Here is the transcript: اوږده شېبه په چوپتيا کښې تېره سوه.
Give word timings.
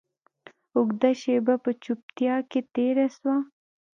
اوږده 0.75 1.11
شېبه 1.21 1.55
په 1.63 1.71
چوپتيا 1.83 2.35
کښې 2.51 2.61
تېره 2.75 3.07
سوه. 3.17 3.35